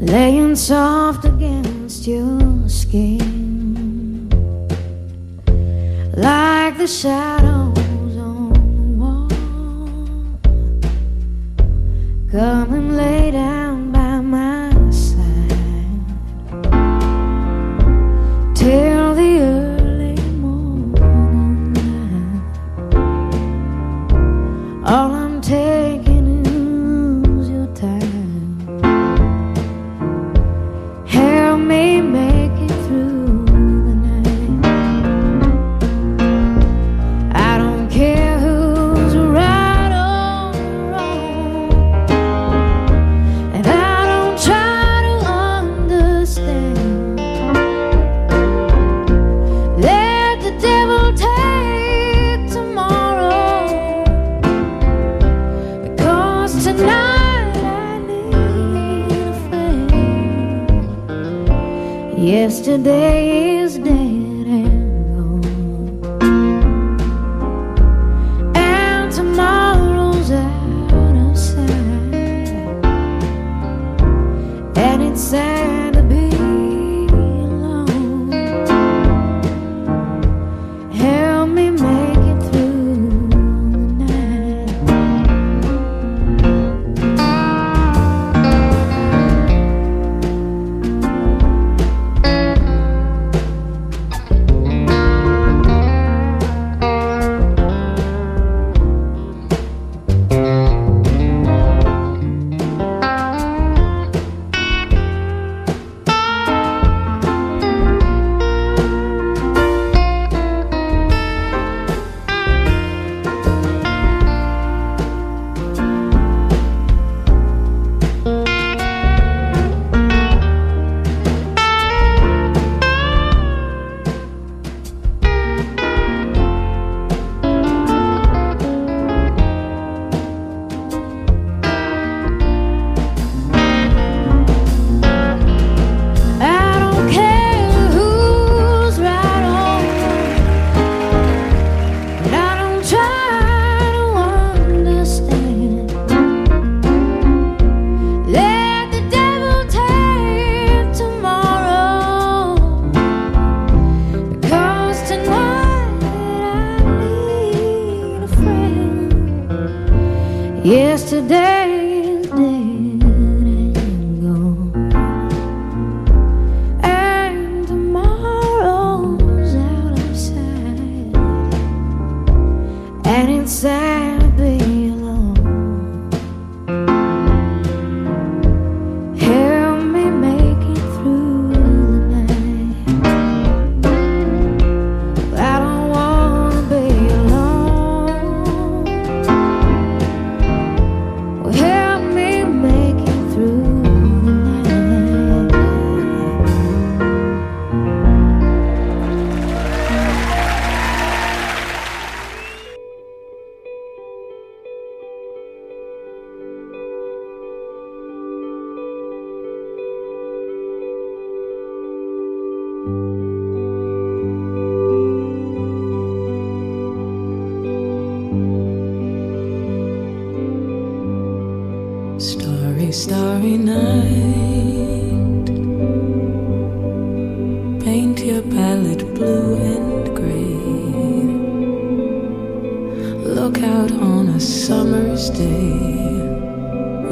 Laying 0.00 0.56
soft 0.56 1.26
against 1.26 2.08
your 2.08 2.68
skin. 2.68 4.30
Like 6.16 6.78
the 6.78 6.88
shadows 6.88 8.16
on 8.16 8.52
the 8.52 8.98
wall. 8.98 9.28
Come 12.32 12.74
and 12.74 12.96
lay 12.96 13.30
down 13.30 13.92
by 13.92 14.20
my 14.20 14.55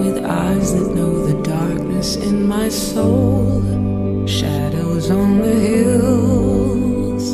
with 0.04 0.24
eyes 0.24 0.72
that 0.74 0.94
know 0.94 1.26
the 1.26 1.42
darkness 1.42 2.16
in 2.16 2.46
my 2.46 2.68
soul. 2.68 3.62
Shadows 4.26 5.10
on 5.10 5.38
the 5.38 5.54
hills. 5.68 7.24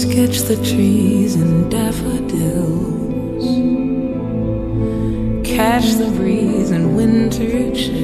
Sketch 0.00 0.38
the 0.50 0.56
trees 0.70 1.34
and 1.34 1.70
daffodils 1.70 2.94
catch 5.56 5.92
the 5.94 6.10
breeze 6.16 6.70
and 6.72 6.96
winter 6.96 7.72
chills 7.74 8.03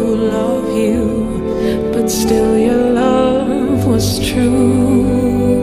you, 0.75 1.91
but 1.93 2.09
still 2.09 2.57
your 2.57 2.91
love 2.91 3.85
was 3.85 4.19
true. 4.19 5.61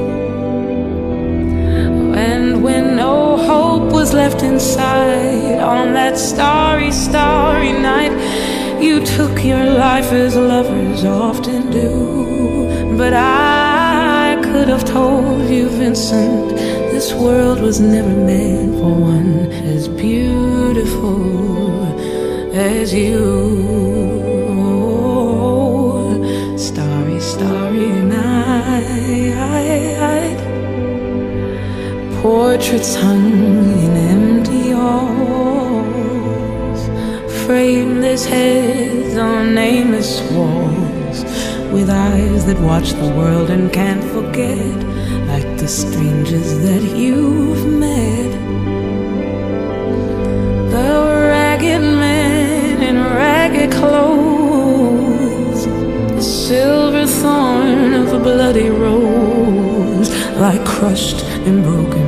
And 2.14 2.62
when 2.62 2.96
no 2.96 3.36
hope 3.36 3.92
was 3.92 4.12
left 4.12 4.42
inside 4.42 5.60
on 5.60 5.94
that 5.94 6.18
starry, 6.18 6.92
starry 6.92 7.72
night, 7.72 8.12
you 8.80 9.04
took 9.04 9.44
your 9.44 9.64
life 9.64 10.12
as 10.12 10.36
lovers 10.36 11.04
often 11.04 11.70
do. 11.70 12.96
But 12.96 13.14
I 13.14 14.40
could 14.42 14.68
have 14.68 14.84
told 14.84 15.48
you, 15.48 15.68
Vincent, 15.68 16.50
this 16.92 17.12
world 17.14 17.60
was 17.60 17.80
never 17.80 18.08
meant 18.08 18.74
for 18.80 18.94
one 18.94 19.50
as 19.52 19.88
beautiful 19.88 21.18
as 22.54 22.92
you. 22.92 24.37
Portraits 32.28 32.94
hung 32.94 33.32
in 33.84 33.92
empty 34.14 34.72
halls, 34.72 35.80
frameless 37.46 38.26
heads 38.26 39.16
on 39.16 39.54
nameless 39.54 40.20
walls, 40.32 41.24
with 41.72 41.88
eyes 41.88 42.44
that 42.44 42.58
watch 42.60 42.92
the 42.92 43.08
world 43.16 43.48
and 43.48 43.72
can't 43.72 44.04
forget, 44.04 44.76
like 45.26 45.56
the 45.56 45.66
strangers 45.66 46.58
that 46.58 46.82
you've 46.82 47.64
met. 47.66 48.32
The 50.74 50.90
ragged 51.32 51.80
men 51.80 52.82
in 52.82 52.96
ragged 53.22 53.72
clothes, 53.72 55.64
the 56.12 56.22
silver 56.22 57.06
thorn 57.06 57.94
of 57.94 58.12
a 58.12 58.18
bloody 58.18 58.68
rose, 58.68 60.10
like 60.36 60.62
crushed 60.66 61.22
and 61.48 61.62
broken 61.64 62.07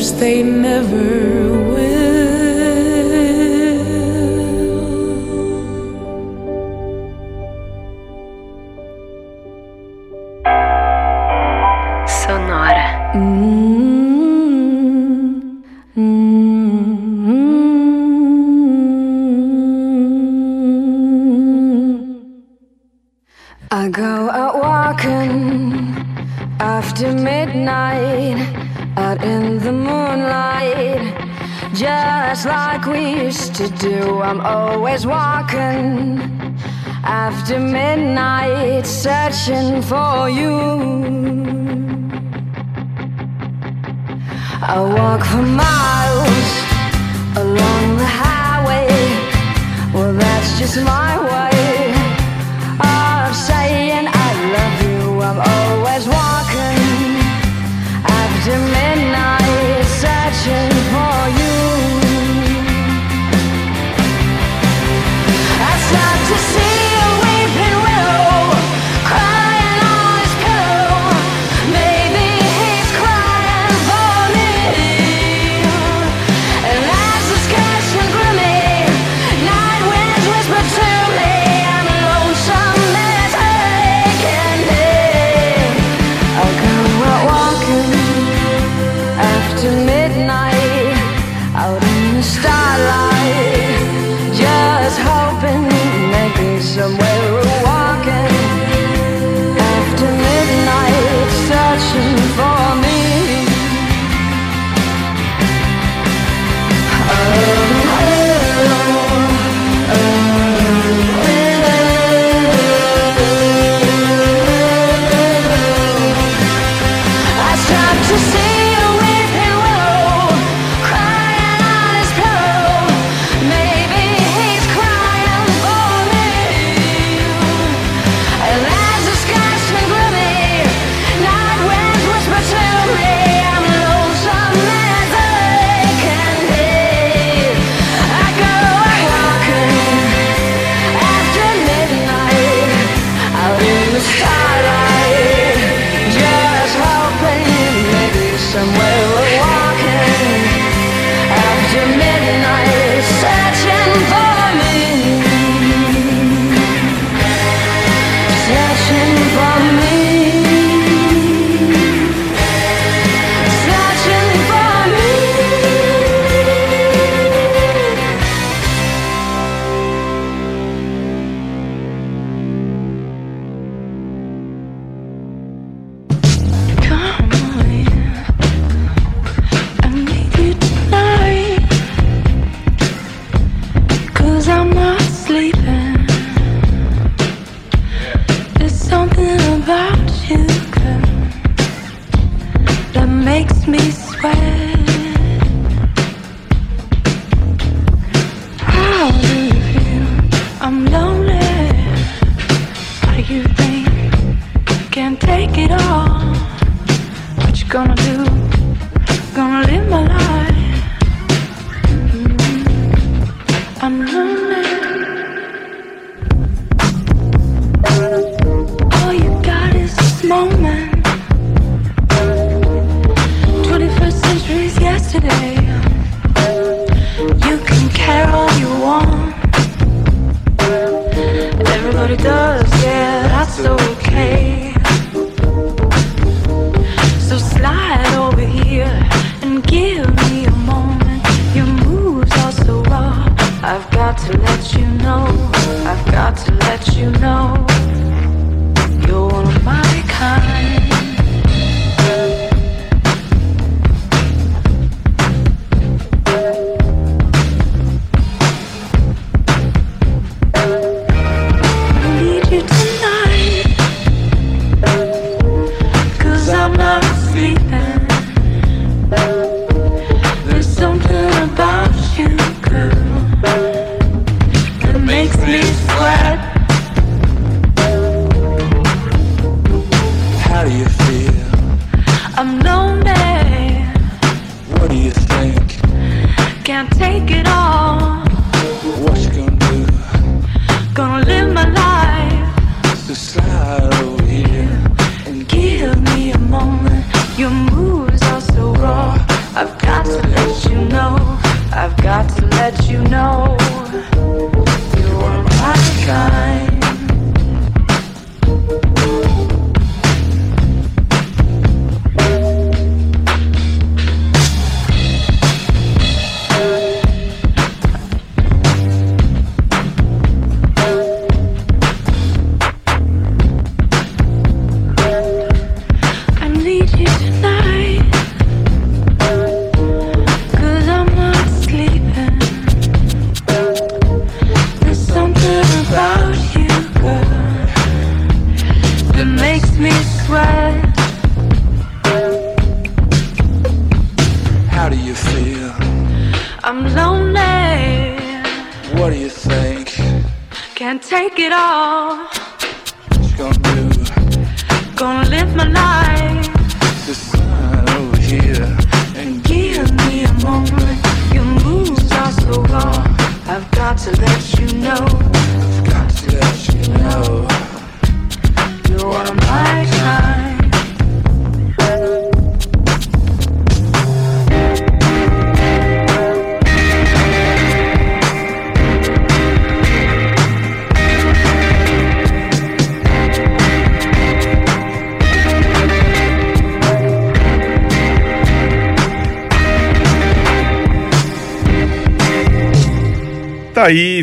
They 0.00 0.42
never 0.42 1.59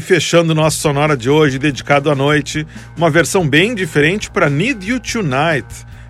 fechando 0.08 0.55
nosso 0.55 0.78
sonora 0.78 1.18
de 1.18 1.30
hoje, 1.30 1.60
dedicado 1.60 2.10
à 2.10 2.16
noite, 2.16 2.66
uma 2.95 3.10
versão 3.10 3.45
bem 3.45 3.76
diferente 3.76 4.32
para 4.32 4.49
Need 4.49 4.89
You 4.89 5.01
Tonight, 5.01 5.68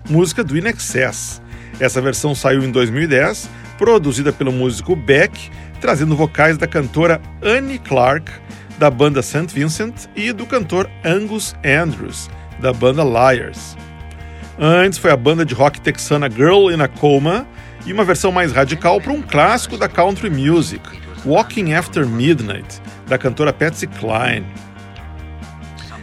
música 0.08 0.44
do 0.44 0.56
In 0.56 0.68
Excess. 0.68 1.42
Essa 1.80 2.00
versão 2.00 2.32
saiu 2.32 2.62
em 2.62 2.70
2010, 2.70 3.50
produzida 3.76 4.32
pelo 4.32 4.52
músico 4.52 4.94
Beck, 4.94 5.50
trazendo 5.80 6.14
vocais 6.14 6.56
da 6.56 6.68
cantora 6.68 7.20
Annie 7.42 7.80
Clark, 7.80 8.30
da 8.78 8.88
banda 8.88 9.20
St. 9.20 9.48
Vincent, 9.52 10.06
e 10.14 10.30
do 10.32 10.46
cantor 10.46 10.88
Angus 11.04 11.56
Andrews, 11.64 12.30
da 12.60 12.72
banda 12.72 13.02
Liars. 13.02 13.76
Antes 14.60 15.00
foi 15.00 15.10
a 15.10 15.16
banda 15.16 15.44
de 15.44 15.54
rock 15.54 15.80
texana 15.80 16.30
Girl 16.30 16.70
in 16.70 16.80
a 16.80 16.86
Coma 16.86 17.48
e 17.84 17.92
uma 17.92 18.04
versão 18.04 18.30
mais 18.30 18.52
radical 18.52 19.00
para 19.00 19.12
um 19.12 19.22
clássico 19.22 19.76
da 19.76 19.88
country 19.88 20.30
music, 20.30 20.82
Walking 21.24 21.72
After 21.72 22.06
Midnight, 22.06 22.80
da 23.08 23.18
cantora 23.18 23.52
Patsy 23.52 23.86
Cline. 23.86 24.46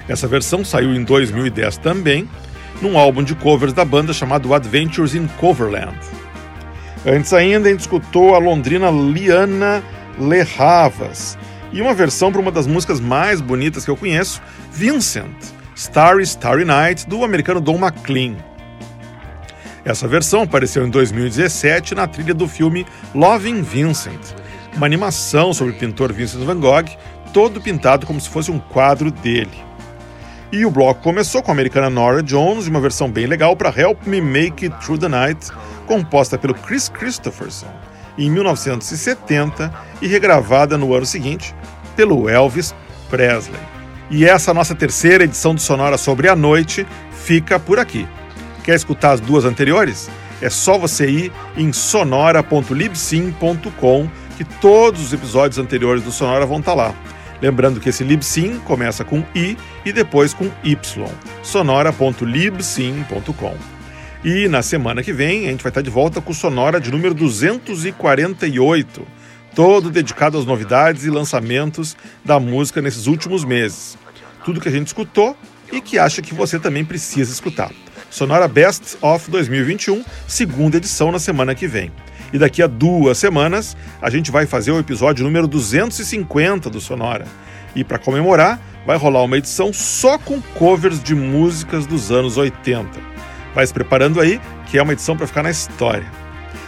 Essa 0.08 0.28
versão 0.28 0.64
saiu 0.64 0.94
em 0.94 1.04
2010 1.04 1.78
também, 1.78 2.30
num 2.82 2.98
álbum 2.98 3.24
de 3.24 3.36
covers 3.36 3.74
da 3.74 3.86
banda 3.86 4.14
chamado 4.14 4.54
Adventures 4.54 5.16
in 5.16 5.28
Coverland. 5.40 5.98
Antes 7.06 7.34
ainda, 7.34 7.68
a 7.68 7.72
gente 7.72 7.82
escutou 7.82 8.36
a 8.36 8.40
londrina 8.40 8.90
Liana 8.90 9.84
Lehavas 10.20 11.38
e 11.72 11.82
uma 11.82 11.94
versão 11.94 12.32
para 12.32 12.42
uma 12.42 12.52
das 12.52 12.68
músicas 12.68 13.00
mais 13.00 13.42
bonitas 13.42 13.86
que 13.86 13.92
eu 13.92 13.98
conheço, 13.98 14.42
Vincent, 14.72 15.36
Starry 15.76 16.24
Starry 16.24 16.66
Night, 16.66 17.08
do 17.08 17.24
americano 17.24 17.60
Don 17.60 17.78
McLean. 17.78 18.36
Essa 19.84 20.08
versão 20.08 20.42
apareceu 20.42 20.86
em 20.86 20.90
2017 20.90 21.94
na 21.94 22.08
trilha 22.08 22.34
do 22.34 22.48
filme 22.48 22.88
Loving 23.14 23.62
Vincent, 23.62 24.20
uma 24.76 24.86
animação 24.86 25.54
sobre 25.54 25.74
o 25.74 25.78
pintor 25.78 26.12
Vincent 26.12 26.44
van 26.44 26.60
Gogh, 26.60 26.86
todo 27.34 27.62
pintado 27.62 28.06
como 28.06 28.20
se 28.20 28.30
fosse 28.30 28.52
um 28.52 28.60
quadro 28.60 29.10
dele. 29.10 29.64
E 30.52 30.66
o 30.66 30.72
bloco 30.72 31.02
começou 31.02 31.42
com 31.42 31.52
a 31.52 31.54
americana 31.54 31.90
Nora 31.90 32.22
Jones, 32.22 32.68
uma 32.68 32.80
versão 32.80 33.10
bem 33.10 33.26
legal 33.26 33.56
para 33.56 33.74
Help 33.76 34.06
Me 34.06 34.22
Make 34.22 34.66
It 34.66 34.86
Through 34.86 35.00
the 35.00 35.08
Night, 35.08 35.52
composta 35.88 36.38
pelo 36.38 36.54
Chris 36.54 36.90
Christopherson 36.90 37.68
em 38.18 38.32
1970 38.32 39.74
e 40.02 40.08
regravada 40.08 40.78
no 40.78 40.94
ano 40.94 41.06
seguinte 41.06 41.54
pelo 41.96 42.30
Elvis 42.30 42.76
Presley. 43.10 43.60
E 44.10 44.26
essa 44.26 44.54
nossa 44.54 44.76
terceira 44.76 45.24
edição 45.24 45.56
do 45.56 45.62
Sonora 45.62 45.98
sobre 45.98 46.30
a 46.30 46.36
noite 46.36 46.86
fica 47.12 47.60
por 47.60 47.80
aqui. 47.80 48.08
Quer 48.64 48.76
escutar 48.76 49.14
as 49.14 49.20
duas 49.20 49.46
anteriores? 49.46 50.08
É 50.42 50.50
só 50.50 50.78
você 50.78 51.10
ir 51.10 51.32
em 51.58 51.74
sonora.libsim.com 51.74 54.10
que 54.36 54.44
todos 54.44 55.02
os 55.02 55.14
episódios 55.14 55.58
anteriores 55.58 56.04
do 56.04 56.12
Sonora 56.12 56.46
vão 56.46 56.60
estar 56.60 56.74
lá. 56.74 56.94
Lembrando 57.42 57.80
que 57.80 57.90
esse 57.90 58.04
Libsyn 58.04 58.60
começa 58.60 59.04
com 59.04 59.24
I 59.36 59.58
e 59.84 59.92
depois 59.92 60.34
com 60.34 60.50
Y. 60.64 61.06
sonora.libsyn.com. 61.44 63.56
E 64.24 64.48
na 64.48 64.64
semana 64.64 65.04
que 65.04 65.14
vem 65.14 65.48
a 65.48 65.52
gente 65.52 65.62
vai 65.62 65.70
estar 65.70 65.82
de 65.82 65.90
volta 65.90 66.20
com 66.20 66.32
o 66.32 66.36
Sonora 66.36 66.80
de 66.80 66.92
número 66.92 67.14
248, 67.14 69.06
todo 69.54 69.92
dedicado 69.92 70.38
às 70.38 70.46
novidades 70.46 71.06
e 71.06 71.10
lançamentos 71.10 71.96
da 72.24 72.40
música 72.40 72.82
nesses 72.82 73.06
últimos 73.06 73.44
meses. 73.44 73.98
Tudo 74.44 74.60
que 74.60 74.68
a 74.68 74.72
gente 74.72 74.88
escutou 74.88 75.38
e 75.72 75.82
que 75.82 76.00
acha 76.00 76.22
que 76.22 76.34
você 76.34 76.58
também 76.58 76.84
precisa 76.84 77.32
escutar. 77.32 77.72
Sonora 78.10 78.48
Best 78.48 78.98
of 79.02 79.30
2021, 79.30 80.04
segunda 80.28 80.78
edição 80.78 81.12
na 81.12 81.20
semana 81.20 81.54
que 81.54 81.68
vem. 81.68 81.92
E 82.34 82.38
daqui 82.38 82.62
a 82.62 82.68
duas 82.68 83.18
semanas 83.18 83.76
a 84.02 84.10
gente 84.10 84.32
vai 84.32 84.46
fazer 84.46 84.72
o 84.72 84.80
episódio 84.80 85.24
número 85.24 85.48
250 85.48 86.70
do 86.70 86.82
Sonora. 86.82 87.26
E 87.76 87.84
para 87.84 88.00
comemorar, 88.00 88.60
vai 88.86 88.98
rolar 88.98 89.24
uma 89.24 89.38
edição 89.38 89.74
só 89.74 90.18
com 90.18 90.42
covers 90.42 91.02
de 91.02 91.14
músicas 91.14 91.86
dos 91.86 92.12
anos 92.12 92.38
80. 92.38 92.90
Vai 93.54 93.66
se 93.66 93.74
preparando 93.74 94.20
aí, 94.20 94.40
que 94.68 94.78
é 94.78 94.84
uma 94.84 94.94
edição 94.94 95.16
para 95.16 95.28
ficar 95.28 95.44
na 95.44 95.52
história. 95.52 96.06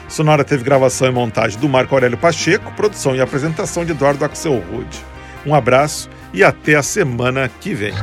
Sonora 0.08 0.44
teve 0.44 0.64
gravação 0.64 1.08
e 1.08 1.12
montagem 1.12 1.60
do 1.60 1.68
Marco 1.68 1.94
Aurélio 1.94 2.18
Pacheco, 2.18 2.72
produção 2.74 3.16
e 3.16 3.22
apresentação 3.22 3.84
de 3.84 3.92
Eduardo 3.92 4.24
Axel 4.24 4.58
Rude. 4.72 4.98
Um 5.46 5.54
abraço 5.54 6.10
e 6.34 6.44
até 6.44 6.76
a 6.76 6.84
semana 6.84 7.50
que 7.60 7.74
vem. 7.74 7.94